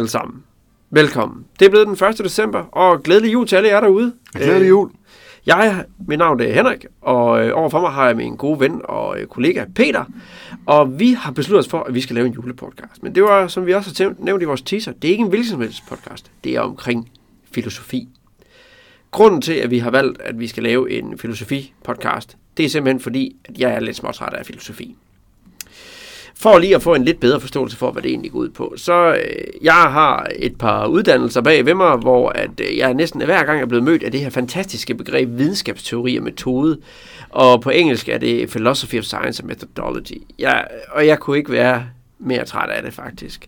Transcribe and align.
Alle 0.00 0.08
sammen. 0.08 0.44
Velkommen. 0.90 1.44
Det 1.58 1.66
er 1.66 1.70
blevet 1.70 1.86
den 1.86 2.08
1. 2.08 2.18
december, 2.18 2.58
og 2.58 3.02
glædelig 3.02 3.32
jul 3.32 3.46
til 3.46 3.56
alle 3.56 3.68
jer 3.68 3.80
derude. 3.80 4.12
Glædelig 4.32 4.68
jul. 4.68 4.90
Jeg, 5.46 5.84
mit 6.08 6.18
navn 6.18 6.40
er 6.40 6.52
Henrik, 6.52 6.86
og 7.00 7.46
øh, 7.46 7.52
overfor 7.54 7.80
mig 7.80 7.90
har 7.90 8.06
jeg 8.06 8.16
min 8.16 8.36
gode 8.36 8.60
ven 8.60 8.80
og 8.84 9.20
øh, 9.20 9.26
kollega 9.26 9.64
Peter. 9.74 10.04
Og 10.66 10.98
vi 10.98 11.12
har 11.12 11.32
besluttet 11.32 11.66
os 11.66 11.70
for, 11.70 11.82
at 11.82 11.94
vi 11.94 12.00
skal 12.00 12.14
lave 12.14 12.26
en 12.26 12.32
julepodcast. 12.32 13.02
Men 13.02 13.14
det 13.14 13.22
var, 13.22 13.48
som 13.48 13.66
vi 13.66 13.74
også 13.74 14.04
har 14.04 14.14
nævnt 14.18 14.42
i 14.42 14.46
vores 14.46 14.62
teaser, 14.62 14.92
det 14.92 15.08
er 15.08 15.12
ikke 15.12 15.22
en 15.22 15.28
hvilken 15.28 15.50
som 15.50 15.60
helst 15.60 15.82
podcast. 15.88 16.30
Det 16.44 16.56
er 16.56 16.60
omkring 16.60 17.10
filosofi. 17.52 18.08
Grunden 19.10 19.42
til, 19.42 19.52
at 19.52 19.70
vi 19.70 19.78
har 19.78 19.90
valgt, 19.90 20.20
at 20.20 20.40
vi 20.40 20.46
skal 20.46 20.62
lave 20.62 20.90
en 20.90 21.18
filosofi-podcast, 21.18 22.36
det 22.56 22.64
er 22.64 22.68
simpelthen 22.68 23.00
fordi, 23.00 23.36
at 23.44 23.58
jeg 23.58 23.70
er 23.70 23.80
lidt 23.80 23.96
småtræt 23.96 24.34
af 24.34 24.46
filosofi. 24.46 24.96
For 26.40 26.58
lige 26.58 26.74
at 26.74 26.82
få 26.82 26.94
en 26.94 27.04
lidt 27.04 27.20
bedre 27.20 27.40
forståelse 27.40 27.76
for, 27.76 27.90
hvad 27.90 28.02
det 28.02 28.10
egentlig 28.10 28.32
går 28.32 28.38
ud 28.38 28.48
på, 28.48 28.74
så 28.76 29.14
øh, 29.14 29.44
jeg 29.62 29.72
har 29.74 30.26
et 30.36 30.58
par 30.58 30.86
uddannelser 30.86 31.40
bag 31.40 31.66
ved 31.66 31.74
mig, 31.74 31.96
hvor 31.96 32.28
at, 32.28 32.50
øh, 32.60 32.76
jeg 32.76 32.94
næsten 32.94 33.24
hver 33.24 33.44
gang 33.44 33.60
er 33.60 33.66
blevet 33.66 33.84
mødt 33.84 34.02
af 34.02 34.12
det 34.12 34.20
her 34.20 34.30
fantastiske 34.30 34.94
begreb 34.94 35.28
videnskabsteori 35.38 36.16
og 36.16 36.22
metode. 36.22 36.78
Og 37.30 37.60
på 37.60 37.70
engelsk 37.70 38.08
er 38.08 38.18
det 38.18 38.48
philosophy 38.48 38.98
of 38.98 39.04
science 39.04 39.42
and 39.42 39.48
methodology. 39.48 40.22
Jeg, 40.38 40.66
og 40.90 41.06
jeg 41.06 41.18
kunne 41.18 41.38
ikke 41.38 41.52
være 41.52 41.86
mere 42.18 42.44
træt 42.44 42.70
af 42.70 42.82
det 42.82 42.92
faktisk. 42.92 43.46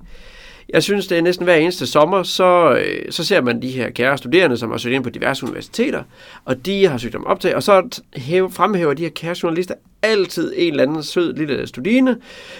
Jeg 0.69 0.83
synes, 0.83 1.07
det 1.07 1.19
er 1.19 1.23
næsten 1.23 1.45
hver 1.45 1.55
eneste 1.55 1.87
sommer, 1.87 2.23
så, 2.23 2.75
øh, 2.75 3.13
så 3.13 3.25
ser 3.25 3.41
man 3.41 3.63
de 3.63 3.69
her 3.69 3.91
kære 3.91 4.19
studerende, 4.19 4.57
som 4.57 4.71
har 4.71 4.79
søgt 4.79 4.95
ind 4.95 5.05
på 5.05 5.11
diverse 5.11 5.47
universiteter, 5.47 6.03
og 6.45 6.67
de 6.67 6.87
har 6.87 6.99
søgt 6.99 7.15
om 7.15 7.27
optag, 7.27 7.55
og 7.55 7.63
så 7.63 8.01
hæve, 8.17 8.51
fremhæver 8.51 8.95
de 8.95 9.03
her 9.03 9.11
kære 9.11 9.35
journalister 9.43 9.75
altid 10.03 10.53
en 10.57 10.71
eller 10.73 10.83
anden 10.83 11.03
sød 11.03 11.35
lille 11.35 11.67
studine 11.67 12.17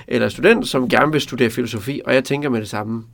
eller 0.09 0.29
student, 0.29 0.69
som 0.69 0.89
gerne 0.89 1.13
vil 1.13 1.21
studere 1.21 1.51
filosofi, 1.51 2.01
og 2.05 2.15
jeg 2.15 2.25
tænker 2.25 2.49
med 2.49 2.61
det 2.61 2.69
samme. 2.69 3.05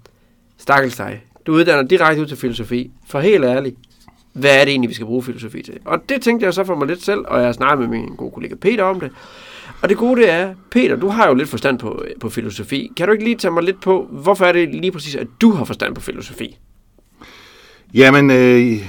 Stakkels 0.59 0.97
dig. 0.97 1.23
Du 1.47 1.53
uddanner 1.53 1.83
direkte 1.83 2.23
ud 2.23 2.27
til 2.27 2.37
filosofi. 2.37 2.91
For 3.07 3.21
helt 3.21 3.45
ærligt, 3.45 3.77
hvad 4.33 4.61
er 4.61 4.65
det 4.65 4.71
egentlig, 4.71 4.89
vi 4.89 4.95
skal 4.95 5.07
bruge 5.07 5.23
filosofi 5.23 5.63
til? 5.63 5.79
Og 5.85 6.09
det 6.09 6.23
tænkte 6.23 6.47
jeg 6.47 6.55
så 6.55 6.65
for 6.65 6.75
mig 6.75 6.87
lidt 6.89 7.05
selv, 7.05 7.21
og 7.27 7.43
jeg 7.43 7.55
snakkede 7.55 7.89
med 7.89 7.99
min 7.99 8.17
gode 8.17 8.31
kollega 8.31 8.55
Peter 8.55 8.85
om 8.85 9.01
det. 9.01 9.11
Og 9.83 9.89
det 9.89 9.97
gode 9.97 10.21
det 10.21 10.31
er, 10.31 10.55
Peter, 10.71 10.97
du 10.97 11.09
har 11.09 11.29
jo 11.29 11.35
lidt 11.35 11.49
forstand 11.49 11.79
på, 11.79 12.05
på 12.21 12.29
filosofi. 12.29 12.93
Kan 12.97 13.07
du 13.07 13.13
ikke 13.13 13.25
lige 13.25 13.37
tage 13.37 13.53
mig 13.53 13.63
lidt 13.63 13.81
på, 13.81 14.09
hvorfor 14.13 14.45
er 14.45 14.53
det 14.53 14.75
lige 14.75 14.93
præcis, 14.93 15.15
at 15.15 15.27
du 15.41 15.51
har 15.51 15.65
forstand 15.65 15.95
på 15.95 16.01
filosofi? 16.01 16.59
Jamen, 17.95 18.31
øh, 18.31 18.89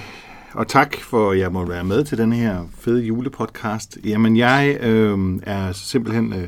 og 0.54 0.68
tak 0.68 0.96
for, 0.98 1.32
at 1.32 1.40
jeg 1.40 1.52
må 1.52 1.66
være 1.66 1.84
med 1.84 2.04
til 2.04 2.18
den 2.18 2.34
her 2.34 2.66
fede 2.80 3.04
julepodcast. 3.04 3.98
Jamen, 4.06 4.38
jeg 4.38 4.78
øh, 4.82 5.40
er 5.44 5.72
simpelthen 5.72 6.34
øh, 6.34 6.48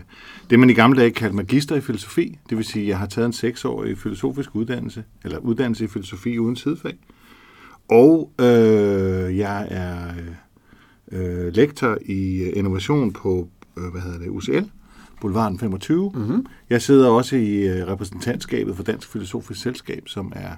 det, 0.50 0.59
man 0.59 0.69
i 0.69 0.73
gamle 0.73 1.00
dage 1.00 1.12
kaldte 1.12 1.36
magister 1.36 1.75
i 1.75 1.81
filosofi. 1.81 2.38
Det 2.50 2.58
vil 2.58 2.66
sige, 2.66 2.84
at 2.84 2.89
jeg 2.89 2.97
har 2.97 3.06
taget 3.06 3.25
en 3.25 3.34
seksårig 3.34 3.97
filosofisk 3.97 4.56
uddannelse, 4.56 5.03
eller 5.23 5.38
uddannelse 5.38 5.84
i 5.84 5.88
filosofi 5.88 6.39
uden 6.39 6.56
sidefag. 6.56 6.94
Og 7.89 8.31
øh, 8.39 9.38
jeg 9.38 9.67
er 9.72 10.14
øh, 11.12 11.53
lektor 11.56 11.97
i 12.06 12.44
øh, 12.44 12.53
innovation 12.56 13.14
på 13.14 13.47
hvad 13.89 14.01
hedder 14.01 14.19
det, 14.19 14.29
UCL, 14.29 14.65
Boulevarden 15.21 15.59
25. 15.59 16.11
Mm-hmm. 16.15 16.45
Jeg 16.69 16.81
sidder 16.81 17.09
også 17.09 17.35
i 17.35 17.67
øh, 17.67 17.88
repræsentantskabet 17.88 18.75
for 18.75 18.83
Dansk 18.83 19.11
Filosofisk 19.11 19.61
Selskab, 19.61 20.03
som 20.05 20.33
er 20.35 20.51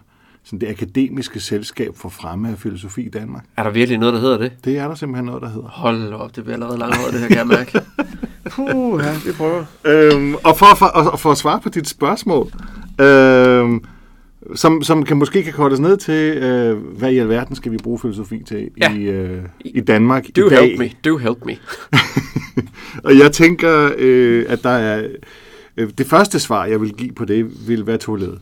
sådan 0.43 0.59
det 0.59 0.67
akademiske 0.67 1.39
selskab 1.39 1.95
for 1.95 2.09
fremme 2.09 2.49
af 2.49 2.57
filosofi 2.57 3.02
i 3.02 3.09
Danmark. 3.09 3.45
Er 3.57 3.63
der 3.63 3.69
virkelig 3.69 3.99
noget, 3.99 4.13
der 4.13 4.19
hedder 4.19 4.38
det? 4.38 4.52
Det 4.65 4.77
er 4.77 4.88
der 4.88 4.95
simpelthen 4.95 5.25
noget, 5.25 5.41
der 5.41 5.49
hedder. 5.49 5.67
Hold 5.67 6.13
op, 6.13 6.35
det 6.35 6.43
bliver 6.43 6.55
allerede 6.55 6.77
langt 6.77 6.98
det 7.11 7.20
her, 7.20 7.27
kan 7.27 7.37
jeg 7.37 7.48
mærke. 7.48 7.81
Puh, 8.52 9.03
ja, 9.03 9.14
vi 9.25 9.31
prøver. 9.31 9.65
Øhm, 9.86 10.36
og 10.36 10.58
for, 10.58 10.75
for, 10.77 10.86
og 10.86 11.19
for 11.19 11.31
at 11.31 11.37
svare 11.37 11.59
på 11.59 11.69
dit 11.69 11.89
spørgsmål, 11.89 12.52
øhm, 13.02 13.83
som, 14.55 14.83
som 14.83 15.04
kan 15.04 15.17
måske 15.17 15.43
kan 15.43 15.54
kortes 15.54 15.80
ned 15.80 15.98
til, 15.98 16.37
øh, 16.37 16.77
hvad 16.98 17.11
i 17.11 17.17
alverden 17.17 17.55
skal 17.55 17.71
vi 17.71 17.77
bruge 17.77 17.99
filosofi 17.99 18.43
til 18.45 18.70
ja. 18.77 18.93
i, 18.93 19.02
øh, 19.02 19.43
i 19.59 19.81
Danmark 19.81 20.26
Do 20.36 20.45
i 20.45 20.49
dag. 20.49 20.59
help 20.59 20.80
me, 20.80 20.92
do 21.05 21.17
help 21.17 21.45
me. 21.45 21.58
og 23.05 23.17
jeg 23.17 23.31
tænker, 23.31 23.92
øh, 23.98 24.45
at 24.49 24.64
der 24.64 24.70
er... 24.70 25.08
Øh, 25.77 25.89
det 25.98 26.08
første 26.08 26.39
svar, 26.39 26.65
jeg 26.65 26.81
vil 26.81 26.93
give 26.93 27.11
på 27.11 27.26
det, 27.26 27.67
vil 27.67 27.87
være 27.87 27.98
toledet. 27.98 28.39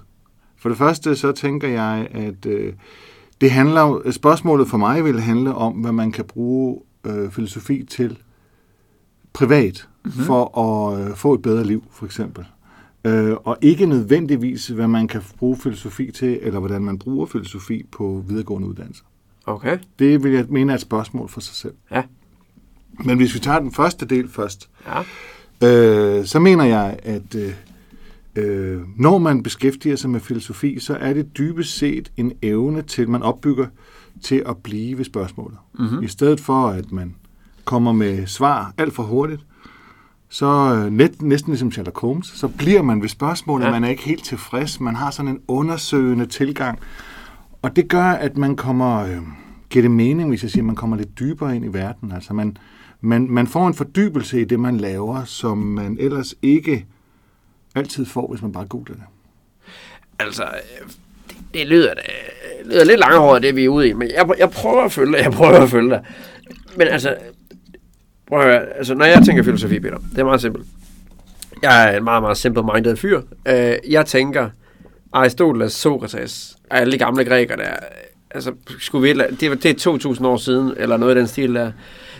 For 0.57 0.69
det 0.69 0.77
første, 0.77 1.15
så 1.15 1.31
tænker 1.31 1.67
jeg, 1.67 2.07
at 2.11 2.45
øh, 2.45 2.73
det 3.41 3.51
handler, 3.51 4.11
spørgsmålet 4.11 4.67
for 4.67 4.77
mig 4.77 5.05
vil 5.05 5.19
handle 5.19 5.55
om, 5.55 5.73
hvad 5.73 5.91
man 5.91 6.11
kan 6.11 6.25
bruge 6.25 6.79
øh, 7.05 7.31
filosofi 7.31 7.85
til 7.89 8.17
privat, 9.33 9.87
mm-hmm. 10.05 10.23
for 10.23 10.59
at 10.59 11.01
øh, 11.01 11.15
få 11.15 11.33
et 11.33 11.41
bedre 11.41 11.63
liv, 11.63 11.83
for 11.91 12.05
eksempel. 12.05 12.45
Øh, 13.05 13.33
og 13.43 13.57
ikke 13.61 13.85
nødvendigvis, 13.85 14.67
hvad 14.67 14.87
man 14.87 15.07
kan 15.07 15.21
bruge 15.37 15.57
filosofi 15.57 16.11
til, 16.11 16.39
eller 16.41 16.59
hvordan 16.59 16.81
man 16.83 16.99
bruger 16.99 17.25
filosofi 17.25 17.83
på 17.91 18.23
videregående 18.27 18.67
uddannelser. 18.67 19.03
Okay. 19.45 19.77
Det 19.99 20.23
vil 20.23 20.31
jeg 20.31 20.45
mene 20.49 20.71
er 20.71 20.75
et 20.75 20.81
spørgsmål 20.81 21.29
for 21.29 21.41
sig 21.41 21.55
selv. 21.55 21.73
Ja. 21.91 22.03
Men 23.05 23.17
hvis 23.17 23.33
vi 23.35 23.39
tager 23.39 23.59
den 23.59 23.71
første 23.71 24.05
del 24.05 24.29
først, 24.29 24.69
Ja. 24.87 24.99
øh, 25.67 26.25
så 26.25 26.39
mener 26.39 26.63
jeg, 26.63 26.99
at 27.03 27.35
øh, 27.35 27.53
øh, 28.35 28.81
når 28.97 29.17
man 29.17 29.43
beskæftiger 29.43 29.95
sig 29.95 30.09
med 30.09 30.19
filosofi, 30.19 30.79
så 30.79 30.95
er 30.95 31.13
det 31.13 31.37
dybest 31.37 31.77
set 31.77 32.11
en 32.17 32.31
evne 32.41 32.81
til, 32.81 33.09
man 33.09 33.23
opbygger 33.23 33.65
til 34.23 34.43
at 34.45 34.57
blive 34.57 34.97
ved 34.97 35.05
spørgsmålet. 35.05 35.57
Mm-hmm. 35.79 36.03
I 36.03 36.07
stedet 36.07 36.39
for, 36.39 36.67
at 36.67 36.91
man 36.91 37.15
kommer 37.65 37.91
med 37.91 38.27
svar 38.27 38.73
alt 38.77 38.93
for 38.93 39.03
hurtigt, 39.03 39.41
så 40.31 40.45
øh, 40.45 40.91
net, 40.91 41.21
næsten 41.21 41.51
ligesom 41.51 41.71
Sherlock 41.71 41.99
Holmes, 41.99 42.27
så 42.27 42.47
bliver 42.47 42.81
man 42.81 43.01
ved 43.01 43.09
spørgsmålet, 43.09 43.65
ja. 43.65 43.71
man 43.71 43.83
er 43.83 43.89
ikke 43.89 44.03
helt 44.03 44.25
tilfreds, 44.25 44.79
man 44.79 44.95
har 44.95 45.11
sådan 45.11 45.31
en 45.31 45.41
undersøgende 45.47 46.25
tilgang, 46.25 46.79
og 47.61 47.75
det 47.75 47.87
gør, 47.89 48.03
at 48.03 48.37
man 48.37 48.55
kommer, 48.55 49.03
øh, 49.03 49.17
giver 49.69 49.83
det 49.83 49.91
mening, 49.91 50.29
hvis 50.29 50.43
jeg 50.43 50.51
siger, 50.51 50.63
man 50.63 50.75
kommer 50.75 50.97
lidt 50.97 51.19
dybere 51.19 51.55
ind 51.55 51.65
i 51.65 51.67
verden, 51.67 52.11
altså 52.11 52.33
man, 52.33 52.57
man, 53.01 53.27
man 53.29 53.47
får 53.47 53.67
en 53.67 53.73
fordybelse 53.73 54.41
i 54.41 54.43
det, 54.43 54.59
man 54.59 54.77
laver, 54.77 55.23
som 55.23 55.57
man 55.57 55.97
ellers 55.99 56.35
ikke 56.41 56.85
altid 57.75 58.05
får, 58.05 58.27
hvis 58.27 58.41
man 58.41 58.51
bare 58.51 58.65
googler 58.65 58.95
det. 58.95 59.03
Altså, 60.19 60.43
øh, 60.43 60.89
det, 61.29 61.37
det 61.53 61.67
lyder, 61.67 61.93
det 61.93 62.65
lyder 62.65 62.83
lidt 62.83 62.99
langhåret, 62.99 63.43
det 63.43 63.55
vi 63.55 63.65
er 63.65 63.69
ude 63.69 63.89
i, 63.89 63.93
men 63.93 64.07
jeg, 64.07 64.29
jeg 64.39 64.49
prøver 64.49 64.83
at 64.83 64.91
følge 64.91 65.17
dig, 65.17 65.23
jeg 65.23 65.31
prøver 65.31 65.61
at 65.61 65.69
følge 65.69 65.89
dig. 65.89 66.05
Men 66.77 66.87
altså, 66.87 67.15
prøv 68.31 68.39
at 68.39 68.45
høre, 68.45 68.77
altså, 68.77 68.93
når 68.93 69.05
jeg 69.05 69.21
tænker 69.25 69.43
filosofi, 69.43 69.79
Peter, 69.79 69.97
det 69.97 70.19
er 70.19 70.23
meget 70.23 70.41
simpelt. 70.41 70.65
Jeg 71.61 71.93
er 71.93 71.97
en 71.97 72.03
meget, 72.03 72.23
meget 72.23 72.37
simple-minded 72.37 72.95
fyr. 72.95 73.21
Uh, 73.49 73.91
jeg 73.91 74.05
tænker, 74.05 74.49
Aristoteles, 75.13 75.73
Sokrates 75.73 76.57
alle 76.69 76.91
de 76.91 76.97
gamle 76.97 77.25
grækere 77.25 77.57
der, 77.57 77.75
altså, 78.31 78.53
skulle 78.79 79.13
vi, 79.13 79.21
det, 79.39 79.49
var, 79.49 79.55
det 79.55 79.87
er 79.87 80.13
2.000 80.13 80.25
år 80.27 80.37
siden, 80.37 80.73
eller 80.77 80.97
noget 80.97 81.15
i 81.15 81.19
den 81.19 81.27
stil 81.27 81.55
der, 81.55 81.71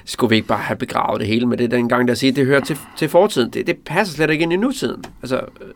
skulle 0.06 0.30
vi 0.30 0.36
ikke 0.36 0.48
bare 0.48 0.60
have 0.60 0.78
begravet 0.78 1.20
det 1.20 1.28
hele 1.28 1.46
med 1.46 1.58
det 1.58 1.72
dengang, 1.72 2.08
der 2.08 2.14
siger, 2.14 2.34
det 2.34 2.46
hører 2.46 2.60
til, 2.60 2.78
til 2.98 3.10
fortiden. 3.10 3.50
Det, 3.50 3.68
det 3.68 3.78
passer 3.78 4.16
slet 4.16 4.30
ikke 4.30 4.44
ind 4.44 4.54
i 4.54 4.58
nutiden. 4.58 5.04
Altså, 5.22 5.38
øh, 5.38 5.68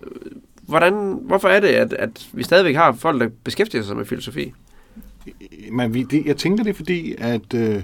hvordan, 0.68 1.20
hvorfor 1.22 1.48
er 1.48 1.60
det, 1.60 1.68
at, 1.68 1.94
at 1.94 2.28
vi 2.34 2.44
stadigvæk 2.44 2.76
har 2.76 2.92
folk, 2.92 3.22
der 3.22 3.30
beskæftiger 3.44 3.84
sig 3.84 3.98
med 3.98 4.06
filosofi? 4.06 4.54
Men 5.72 5.94
vi, 5.94 6.04
det, 6.04 6.26
jeg 6.26 6.38
tænker 6.38 6.64
det 6.64 6.76
fordi, 6.76 7.16
at 7.18 7.54
øh, 7.54 7.84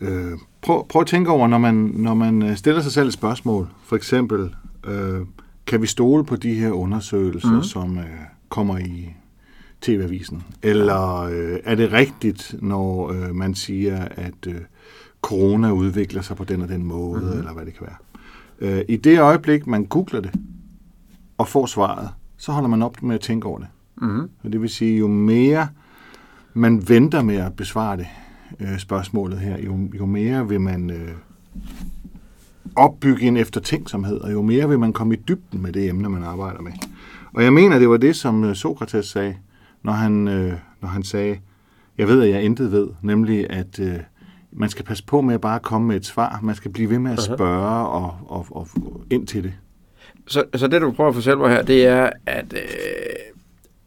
øh, 0.00 0.32
prøv, 0.62 0.86
prøv 0.88 1.00
at 1.00 1.06
tænke 1.06 1.30
over, 1.30 1.46
når 1.48 1.58
man, 1.58 1.74
når 1.94 2.14
man 2.14 2.42
øh, 2.42 2.56
stiller 2.56 2.82
sig 2.82 2.92
selv 2.92 3.06
et 3.06 3.12
spørgsmål, 3.12 3.68
for 3.84 3.96
eksempel, 3.96 4.54
øh, 4.86 5.20
kan 5.66 5.82
vi 5.82 5.86
stole 5.86 6.24
på 6.24 6.36
de 6.36 6.54
her 6.54 6.70
undersøgelser, 6.70 7.56
mm. 7.56 7.62
som 7.62 7.98
øh, 7.98 8.04
kommer 8.48 8.78
i 8.78 9.14
TV-avisen? 9.80 10.42
Eller 10.62 11.22
øh, 11.22 11.58
er 11.64 11.74
det 11.74 11.92
rigtigt, 11.92 12.54
når 12.60 13.12
øh, 13.12 13.34
man 13.34 13.54
siger, 13.54 14.08
at 14.10 14.46
øh, 14.46 14.60
corona 15.22 15.70
udvikler 15.70 16.22
sig 16.22 16.36
på 16.36 16.44
den 16.44 16.62
og 16.62 16.68
den 16.68 16.84
måde, 16.84 17.20
mm. 17.20 17.38
eller 17.38 17.52
hvad 17.52 17.66
det 17.66 17.74
kan 17.74 17.86
være? 17.86 17.96
Øh, 18.78 18.84
I 18.88 18.96
det 18.96 19.20
øjeblik, 19.20 19.66
man 19.66 19.84
googler 19.84 20.20
det, 20.20 20.30
og 21.38 21.48
får 21.48 21.66
svaret, 21.66 22.08
så 22.36 22.52
holder 22.52 22.68
man 22.68 22.82
op 22.82 23.02
med 23.02 23.14
at 23.14 23.20
tænke 23.20 23.46
over 23.46 23.58
det. 23.58 23.68
Mm. 23.96 24.20
Og 24.20 24.52
det 24.52 24.62
vil 24.62 24.70
sige, 24.70 24.98
jo 24.98 25.08
mere 25.08 25.68
man 26.54 26.88
venter 26.88 27.22
med 27.22 27.36
at 27.36 27.56
besvare 27.56 27.96
det, 27.96 28.06
øh, 28.60 28.78
spørgsmålet 28.78 29.38
her, 29.38 29.58
jo, 29.58 29.78
jo 29.98 30.06
mere 30.06 30.48
vil 30.48 30.60
man 30.60 30.90
øh, 30.90 31.12
opbygge 32.76 33.26
en 33.26 33.36
eftertænksomhed, 33.36 34.20
og 34.20 34.32
jo 34.32 34.42
mere 34.42 34.68
vil 34.68 34.78
man 34.78 34.92
komme 34.92 35.14
i 35.14 35.20
dybden 35.28 35.62
med 35.62 35.72
det 35.72 35.88
emne, 35.88 36.08
man 36.08 36.22
arbejder 36.22 36.60
med. 36.62 36.72
Og 37.32 37.44
jeg 37.44 37.52
mener, 37.52 37.78
det 37.78 37.88
var 37.88 37.96
det, 37.96 38.16
som 38.16 38.44
øh, 38.44 38.54
Sokrates 38.54 39.06
sagde, 39.06 39.36
når 39.82 39.92
han, 39.92 40.28
øh, 40.28 40.52
når 40.80 40.88
han 40.88 41.02
sagde, 41.02 41.38
jeg 41.98 42.08
ved, 42.08 42.22
at 42.22 42.30
jeg 42.30 42.42
intet 42.42 42.72
ved, 42.72 42.88
nemlig 43.02 43.50
at 43.50 43.78
øh, 43.80 43.98
man 44.52 44.68
skal 44.68 44.84
passe 44.84 45.04
på 45.04 45.20
med 45.20 45.34
at 45.34 45.40
bare 45.40 45.60
komme 45.60 45.88
med 45.88 45.96
et 45.96 46.06
svar, 46.06 46.40
man 46.42 46.54
skal 46.54 46.70
blive 46.70 46.90
ved 46.90 46.98
med 46.98 47.12
at 47.12 47.22
spørge 47.22 47.86
og, 47.86 48.16
og, 48.26 48.46
og 48.50 48.68
ind 49.10 49.26
til 49.26 49.42
det. 49.42 49.52
Så, 50.26 50.44
så 50.54 50.66
det, 50.66 50.80
du 50.80 50.92
prøver 50.92 51.08
at 51.08 51.14
fortælle 51.14 51.38
mig 51.38 51.50
her, 51.50 51.62
det 51.62 51.86
er, 51.86 52.10
at 52.26 52.52
øh, 52.52 52.60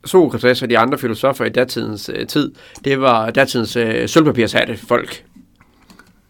Sokrates 0.06 0.62
og 0.62 0.69
de 0.69 0.78
andre 0.78 0.98
filosofer 0.98 1.46
i 1.46 1.50
datidens 1.50 2.12
øh, 2.16 2.28
tid, 2.28 2.52
det 2.86 3.02
var 3.02 3.30
datidens 3.30 3.75
øh, 3.75 4.10
sølvpapirshatte 4.10 4.78
folk. 4.78 5.24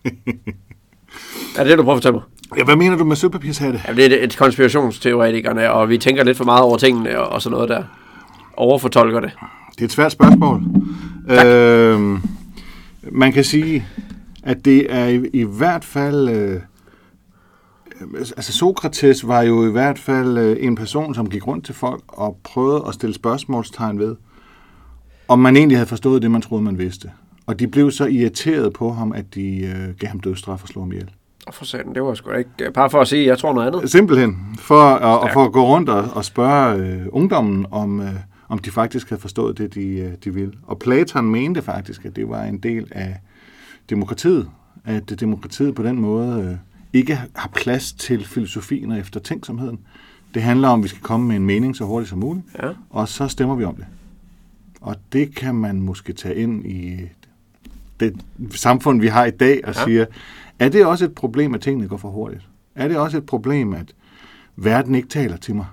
er 1.58 1.64
det 1.64 1.66
det, 1.68 1.78
du 1.78 1.84
prøver 1.84 1.98
at 1.98 2.04
fortælle 2.04 2.14
mig? 2.14 2.24
Ja, 2.58 2.64
hvad 2.64 2.76
mener 2.76 2.98
du 2.98 3.04
med 3.04 3.16
sølvpapirshatte? 3.16 3.82
Ja, 3.88 3.94
det 3.94 4.14
er 4.14 4.24
et 4.24 4.38
konspirationsteoretikerne, 4.38 5.72
og 5.72 5.90
vi 5.90 5.98
tænker 5.98 6.24
lidt 6.24 6.38
for 6.38 6.46
meget 6.46 6.64
over 6.64 6.78
tingene 6.78 7.20
og, 7.20 7.28
og 7.28 7.42
sådan 7.42 7.54
noget 7.54 7.70
der. 7.70 7.84
overfortolker 8.58 9.20
det. 9.20 9.32
Det 9.76 9.82
er 9.82 9.86
et 9.86 9.92
svært 9.92 10.12
spørgsmål. 10.12 10.62
Øh, 11.30 12.20
man 13.12 13.34
kan 13.34 13.44
sige, 13.44 13.86
at 14.44 14.66
det 14.66 14.94
er 14.94 15.06
i, 15.06 15.22
i 15.34 15.44
hvert 15.44 15.86
fald... 15.86 16.30
Øh, 16.30 16.60
altså 18.38 18.54
Sokrates 18.54 19.28
var 19.28 19.42
jo 19.42 19.68
i 19.68 19.72
hvert 19.72 20.00
fald 20.00 20.38
øh, 20.38 20.58
en 20.60 20.76
person, 20.76 21.16
som 21.16 21.30
gik 21.30 21.48
rundt 21.48 21.66
til 21.66 21.76
folk 21.76 22.04
og 22.08 22.40
prøvede 22.44 22.84
at 22.88 22.94
stille 22.94 23.14
spørgsmålstegn 23.14 24.00
ved, 24.00 24.16
om 25.28 25.40
man 25.40 25.56
egentlig 25.56 25.78
havde 25.78 25.90
forstået 25.90 26.22
det, 26.22 26.32
man 26.32 26.42
troede, 26.42 26.64
man 26.64 26.78
vidste. 26.78 27.12
Og 27.46 27.60
de 27.60 27.68
blev 27.68 27.92
så 27.92 28.06
irriteret 28.06 28.74
på 28.74 28.92
ham, 28.92 29.12
at 29.12 29.36
de 29.36 29.58
øh, 29.58 29.96
gav 30.00 30.10
ham 30.10 30.20
dødsstraf 30.20 30.64
og 30.64 30.68
slog 30.68 30.84
ham 30.84 30.92
ihjel. 30.92 31.10
Og 31.48 31.54
for 31.54 31.66
satan, 31.66 31.96
det 31.96 32.04
var 32.04 32.14
sgu 32.14 32.32
da 32.32 32.36
ikke 32.36 32.72
bare 32.74 32.90
for 32.90 33.02
at 33.02 33.08
sige, 33.08 33.26
jeg 33.26 33.38
tror 33.38 33.54
noget 33.54 33.68
andet. 33.68 33.92
Simpelthen. 33.92 34.38
For, 34.60 34.84
at, 34.84 35.20
og 35.20 35.30
for 35.34 35.44
at 35.46 35.52
gå 35.52 35.66
rundt 35.66 35.90
og, 35.90 36.04
og 36.14 36.26
spørge 36.26 36.76
øh, 36.76 37.06
ungdommen, 37.12 37.66
om, 37.72 38.00
øh, 38.02 38.14
om 38.50 38.60
de 38.60 38.72
faktisk 38.72 39.10
havde 39.10 39.22
forstået 39.22 39.58
det, 39.58 39.76
de, 39.76 39.88
øh, 39.88 40.12
de 40.24 40.34
ville. 40.34 40.54
Og 40.64 40.80
Platon 40.80 41.26
mente 41.26 41.62
faktisk, 41.62 42.06
at 42.06 42.16
det 42.16 42.30
var 42.30 42.44
en 42.44 42.58
del 42.58 42.88
af 42.92 43.18
demokratiet. 43.90 44.50
At 44.86 45.20
demokratiet 45.20 45.76
på 45.76 45.84
den 45.84 46.02
måde 46.02 46.42
øh, 46.42 46.58
ikke 46.98 47.20
har 47.36 47.50
plads 47.56 47.94
til 47.94 48.26
filosofien 48.26 48.92
og 48.92 49.00
eftertænksomheden. 49.00 49.80
Det 50.34 50.42
handler 50.44 50.68
om, 50.68 50.80
at 50.80 50.84
vi 50.84 50.88
skal 50.90 51.02
komme 51.02 51.28
med 51.28 51.36
en 51.36 51.46
mening 51.46 51.76
så 51.76 51.84
hurtigt 51.86 52.10
som 52.10 52.20
muligt, 52.20 52.46
Ja. 52.64 52.70
og 52.90 53.08
så 53.10 53.28
stemmer 53.28 53.56
vi 53.56 53.64
om 53.64 53.76
det. 53.76 53.86
Og 54.82 54.96
det 55.14 55.36
kan 55.36 55.56
man 55.56 55.82
måske 55.82 56.14
tage 56.14 56.36
ind 56.36 56.66
i 56.66 57.00
det 58.00 58.14
samfund, 58.52 59.02
vi 59.02 59.08
har 59.08 59.26
i 59.26 59.32
dag, 59.32 59.62
og 59.68 59.76
Ja. 59.76 59.84
siger, 59.86 60.06
er 60.60 60.70
det 60.70 60.86
også 60.86 61.06
et 61.06 61.16
problem, 61.16 61.54
at 61.54 61.62
tingene 61.62 61.88
går 61.88 61.98
for 61.98 62.10
hurtigt? 62.10 62.48
Er 62.76 62.88
det 62.88 62.98
også 62.98 63.18
et 63.18 63.26
problem, 63.26 63.74
at 63.74 63.94
verden 64.56 64.96
ikke 64.96 65.08
taler 65.08 65.38
til 65.38 65.56
mig? 65.56 65.66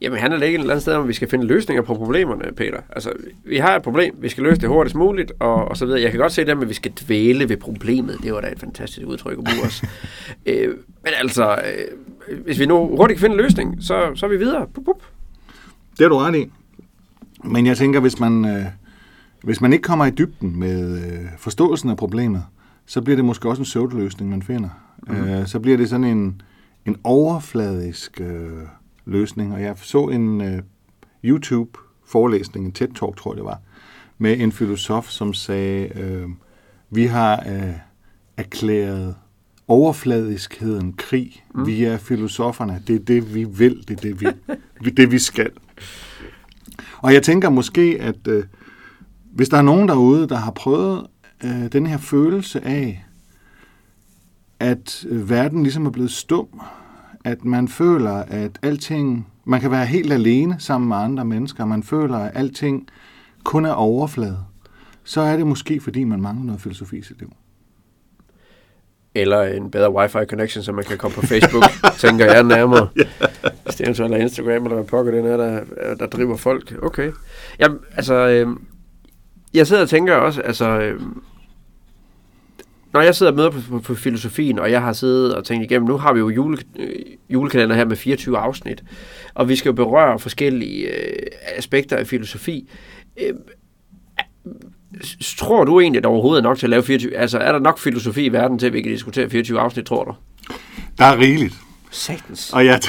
Jamen, 0.00 0.18
han 0.18 0.32
er 0.32 0.36
ikke 0.36 0.56
et 0.56 0.60
eller 0.60 0.72
andet 0.72 0.82
sted, 0.82 0.94
om 0.94 1.08
vi 1.08 1.12
skal 1.12 1.28
finde 1.28 1.46
løsninger 1.46 1.82
på 1.82 1.94
problemerne, 1.94 2.52
Peter. 2.56 2.80
Altså, 2.90 3.12
vi 3.44 3.56
har 3.56 3.76
et 3.76 3.82
problem, 3.82 4.14
vi 4.18 4.28
skal 4.28 4.42
løse 4.42 4.60
det 4.60 4.68
hurtigst 4.68 4.96
muligt, 4.96 5.32
og, 5.38 5.68
og 5.68 5.76
så 5.76 5.86
videre. 5.86 6.00
Jeg 6.00 6.10
kan 6.10 6.20
godt 6.20 6.32
se 6.32 6.44
det 6.44 6.56
med, 6.56 6.64
at 6.64 6.68
vi 6.68 6.74
skal 6.74 6.92
dvæle 6.92 7.48
ved 7.48 7.56
problemet. 7.56 8.16
Det 8.22 8.32
var 8.32 8.40
da 8.40 8.52
et 8.52 8.60
fantastisk 8.60 9.06
udtryk 9.06 9.34
bruge 9.34 9.66
os. 9.66 9.82
øh, 10.46 10.68
men 11.04 11.12
altså, 11.20 11.50
øh, 11.50 12.38
hvis 12.44 12.58
vi 12.58 12.66
nu 12.66 12.96
hurtigt 12.96 13.18
kan 13.18 13.24
finde 13.24 13.34
en 13.36 13.42
løsning, 13.42 13.76
så, 13.80 14.10
så 14.14 14.26
er 14.26 14.30
vi 14.30 14.36
videre. 14.36 14.66
Pup, 14.74 14.84
pup. 14.84 15.02
Det 15.98 16.04
er 16.04 16.08
du 16.08 16.16
ret 16.16 16.36
i. 16.36 16.50
Men 17.44 17.66
jeg 17.66 17.76
tænker, 17.76 18.00
hvis 18.00 18.20
man, 18.20 18.44
øh, 18.44 18.64
hvis 19.42 19.60
man 19.60 19.72
ikke 19.72 19.82
kommer 19.82 20.06
i 20.06 20.10
dybden 20.10 20.58
med 20.58 20.96
øh, 20.96 21.18
forståelsen 21.38 21.90
af 21.90 21.96
problemet, 21.96 22.44
så 22.86 23.00
bliver 23.00 23.16
det 23.16 23.24
måske 23.24 23.48
også 23.48 23.60
en 23.60 23.64
pseudoløsning, 23.64 24.30
man 24.30 24.42
finder. 24.42 24.68
Mm. 25.06 25.16
Øh, 25.16 25.46
så 25.46 25.60
bliver 25.60 25.76
det 25.76 25.88
sådan 25.88 26.04
en, 26.04 26.42
en 26.86 26.96
overfladisk 27.04 28.20
øh, 28.20 28.62
løsning. 29.08 29.54
Og 29.54 29.62
jeg 29.62 29.74
så 29.82 30.04
en 30.08 30.40
øh, 30.40 30.62
YouTube-forelæsning, 31.24 32.66
en 32.66 32.72
TED-talk, 32.78 33.16
tror 33.16 33.32
jeg 33.32 33.36
det 33.36 33.44
var, 33.44 33.60
med 34.18 34.40
en 34.40 34.52
filosof, 34.52 35.08
som 35.08 35.34
sagde, 35.34 36.00
øh, 36.00 36.28
vi 36.90 37.06
har 37.06 37.44
øh, 37.48 37.72
erklæret 38.36 39.14
overfladiskheden 39.68 40.92
krig. 40.92 41.44
Mm. 41.54 41.66
Vi 41.66 41.84
er 41.84 41.96
filosoferne. 41.98 42.82
Det 42.86 42.94
er 42.96 43.00
det, 43.04 43.34
vi 43.34 43.44
vil. 43.44 43.84
Det 43.88 43.96
er 43.96 44.00
det, 44.00 44.20
vi, 44.20 44.26
vi- 44.80 44.90
det, 44.90 45.10
vi 45.12 45.18
skal. 45.18 45.50
Og 46.98 47.14
jeg 47.14 47.22
tænker 47.22 47.50
måske, 47.50 47.96
at 48.00 48.28
øh, 48.28 48.44
hvis 49.34 49.48
der 49.48 49.56
er 49.56 49.62
nogen 49.62 49.88
derude, 49.88 50.28
der 50.28 50.36
har 50.36 50.50
prøvet 50.50 51.06
øh, 51.44 51.72
den 51.72 51.86
her 51.86 51.98
følelse 51.98 52.64
af, 52.64 53.04
at 54.60 55.06
øh, 55.08 55.30
verden 55.30 55.62
ligesom 55.62 55.86
er 55.86 55.90
blevet 55.90 56.10
stum, 56.10 56.60
at 57.28 57.44
man 57.44 57.68
føler, 57.68 58.12
at 58.12 58.58
alting, 58.62 59.26
man 59.44 59.60
kan 59.60 59.70
være 59.70 59.86
helt 59.86 60.12
alene 60.12 60.56
sammen 60.58 60.88
med 60.88 60.96
andre 60.96 61.24
mennesker, 61.24 61.64
man 61.64 61.82
føler, 61.82 62.18
at 62.18 62.30
alting 62.34 62.88
kun 63.44 63.64
er 63.64 63.72
overflade, 63.72 64.38
så 65.04 65.20
er 65.20 65.36
det 65.36 65.46
måske, 65.46 65.80
fordi 65.80 66.04
man 66.04 66.20
mangler 66.20 66.44
noget 66.44 66.60
filosofi 66.60 66.96
i 66.96 67.02
sit 67.02 67.18
liv. 67.18 67.32
Eller 69.14 69.42
en 69.42 69.70
bedre 69.70 69.92
wifi 69.94 70.18
connection, 70.28 70.64
så 70.64 70.72
man 70.72 70.84
kan 70.84 70.98
komme 70.98 71.14
på 71.14 71.26
Facebook, 71.26 71.64
tænker 72.04 72.24
jeg 72.24 72.42
nærmere. 72.42 72.88
Hvis 73.64 73.74
det 73.74 73.80
eventuelt 73.80 74.14
er 74.14 74.18
Instagram, 74.18 74.64
eller 74.64 74.74
hvad 74.74 74.84
pokker 74.84 75.12
den 75.12 75.26
er, 75.26 75.36
der, 75.36 75.64
der 75.98 76.06
driver 76.06 76.36
folk. 76.36 76.74
Okay. 76.82 77.12
Jamen, 77.58 77.78
altså, 77.96 78.14
øh, 78.14 78.56
jeg 79.54 79.66
sidder 79.66 79.82
og 79.82 79.88
tænker 79.88 80.14
også, 80.14 80.40
altså, 80.40 80.80
øh, 80.80 81.00
når 82.92 83.00
jeg 83.00 83.14
sidder 83.14 83.32
og 83.32 83.36
møder 83.36 83.50
på, 83.50 83.60
på, 83.70 83.78
på 83.78 83.94
filosofien, 83.94 84.58
og 84.58 84.70
jeg 84.70 84.82
har 84.82 84.92
siddet 84.92 85.34
og 85.34 85.44
tænkt 85.44 85.64
igennem, 85.64 85.88
nu 85.88 85.96
har 85.96 86.12
vi 86.12 86.18
jo 86.18 86.28
jule, 86.28 86.58
øh, 86.78 86.96
julekalender 87.30 87.76
her 87.76 87.84
med 87.84 87.96
24 87.96 88.38
afsnit, 88.38 88.84
og 89.34 89.48
vi 89.48 89.56
skal 89.56 89.68
jo 89.68 89.72
berøre 89.72 90.18
forskellige 90.18 90.86
øh, 90.86 91.26
aspekter 91.56 91.96
af 91.96 92.06
filosofi. 92.06 92.70
Øh, 93.22 93.34
tror 95.36 95.64
du 95.64 95.80
egentlig, 95.80 95.98
at 95.98 96.04
der 96.04 96.10
overhovedet 96.10 96.42
er 96.42 96.48
nok 96.48 96.58
til 96.58 96.66
at 96.66 96.70
lave 96.70 96.82
24? 96.82 97.16
Altså, 97.16 97.38
er 97.38 97.52
der 97.52 97.58
nok 97.58 97.78
filosofi 97.78 98.24
i 98.24 98.32
verden 98.32 98.58
til, 98.58 98.66
at 98.66 98.72
vi 98.72 98.82
kan 98.82 98.92
diskutere 98.92 99.30
24 99.30 99.60
afsnit, 99.60 99.84
tror 99.84 100.04
du? 100.04 100.14
Der 100.98 101.04
er 101.04 101.18
rigeligt. 101.18 101.54
Satans. 101.90 102.52
Og 102.52 102.66
jeg, 102.66 102.80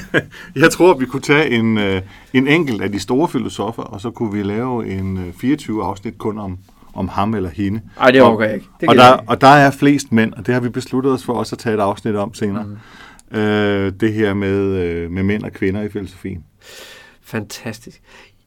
jeg 0.62 0.70
tror, 0.70 0.94
at 0.94 1.00
vi 1.00 1.06
kunne 1.06 1.22
tage 1.22 1.50
en, 1.50 1.78
øh, 1.78 2.02
en 2.32 2.48
enkelt 2.48 2.82
af 2.82 2.92
de 2.92 3.00
store 3.00 3.28
filosofer, 3.28 3.82
og 3.82 4.00
så 4.00 4.10
kunne 4.10 4.32
vi 4.32 4.42
lave 4.42 4.92
en 4.92 5.18
øh, 5.18 5.32
24 5.32 5.84
afsnit 5.84 6.18
kun 6.18 6.38
om, 6.38 6.58
om 6.94 7.08
ham 7.08 7.34
eller 7.34 7.50
hende. 7.50 7.80
Ej, 8.00 8.10
det 8.10 8.22
overgår 8.22 8.44
jeg 8.44 8.54
ikke. 8.54 8.66
Det 8.80 8.88
og, 8.88 8.94
der, 8.94 9.12
ikke. 9.12 9.30
og 9.30 9.40
der 9.40 9.46
er 9.46 9.70
flest 9.70 10.12
mænd, 10.12 10.32
og 10.32 10.46
det 10.46 10.54
har 10.54 10.60
vi 10.60 10.68
besluttet 10.68 11.12
os 11.12 11.24
for 11.24 11.32
også 11.32 11.54
at 11.54 11.58
tage 11.58 11.74
et 11.74 11.80
afsnit 11.80 12.16
om 12.16 12.34
senere. 12.34 12.64
Mm. 12.64 13.38
Øh, 13.38 13.92
det 14.00 14.12
her 14.12 14.34
med, 14.34 14.58
øh, 14.58 15.10
med 15.10 15.22
mænd 15.22 15.42
og 15.42 15.52
kvinder 15.52 15.82
i 15.82 15.88
filosofien. 15.88 16.44
Fantastisk. 17.22 18.02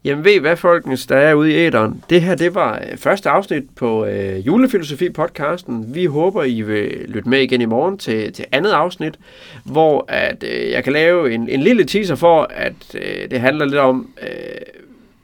Jamen 0.06 0.26
ved 0.26 0.32
I 0.32 0.38
hvad, 0.38 0.56
folkens, 0.56 1.08
der 1.08 1.18
er 1.18 1.34
ude 1.34 1.52
i 1.52 1.56
æderen? 1.56 2.04
Det 2.10 2.22
her, 2.22 2.36
det 2.36 2.56
var 2.56 2.82
øh, 2.92 2.98
første 2.98 3.30
afsnit 3.30 3.64
på 3.76 4.06
øh, 4.06 4.40
Julefilosofi-podcasten. 4.40 5.94
Vi 5.94 6.06
håber, 6.06 6.44
I 6.44 6.62
vil 6.62 7.06
lytte 7.08 7.30
med 7.30 7.40
igen 7.40 7.62
i 7.62 7.66
morgen 7.66 7.98
til, 7.98 8.34
til 8.34 8.46
andet 8.52 8.72
afsnit, 8.72 9.20
hvor 9.64 10.06
at, 10.08 10.44
øh, 10.44 10.72
jeg 10.72 10.84
kan 10.84 10.94
lave 10.94 11.34
en, 11.34 11.50
en 11.50 11.60
lille 11.62 11.84
teaser 11.84 12.16
for, 12.16 12.48
at 12.56 12.96
øh, 12.96 13.32
det 13.32 13.40
handler 13.40 13.66
lidt 13.66 13.78
om, 13.78 14.10
øh, 14.22 14.28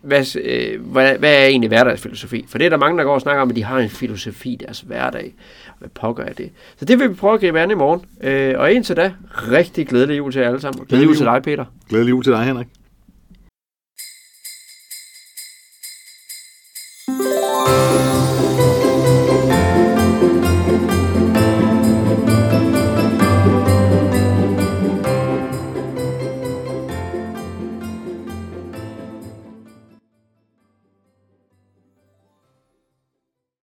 hvad, 0.02 0.36
øh, 0.36 0.82
hvad, 0.82 1.18
hvad 1.18 1.34
er 1.34 1.46
egentlig 1.46 1.68
hverdagsfilosofi? 1.68 2.46
For 2.48 2.58
det 2.58 2.66
er 2.66 2.70
der 2.70 2.78
mange, 2.78 2.98
der 2.98 3.04
går 3.04 3.14
og 3.14 3.22
snakker 3.22 3.42
om, 3.42 3.50
at 3.50 3.56
de 3.56 3.64
har 3.64 3.80
en 3.80 3.90
filosofi 3.90 4.54
i 4.54 4.56
deres 4.56 4.82
hverdag. 4.82 5.34
Hvad 5.80 5.90
pokker 5.90 6.24
er 6.24 6.34
det? 6.34 6.50
Så 6.78 6.86
det 6.86 7.00
vil 7.00 7.10
vi 7.10 7.14
prøve 7.14 7.34
at 7.34 7.40
gribe 7.40 7.60
an 7.60 7.72
i 7.72 7.74
morgen. 7.74 8.02
Øh, 8.24 8.56
og 8.58 8.72
indtil 8.72 8.96
da, 8.96 9.12
rigtig 9.52 9.88
glædelig 9.88 10.18
jul 10.18 10.32
til 10.32 10.40
jer 10.40 10.48
alle 10.48 10.62
sammen. 10.62 10.86
Glædelig 10.86 11.08
jul 11.08 11.16
til 11.16 11.26
dig, 11.26 11.42
Peter. 11.44 11.66
Glædelig 11.90 12.10
jul 12.10 12.24
til 12.24 12.34
dig, 12.34 12.44
Henrik. 12.44 12.68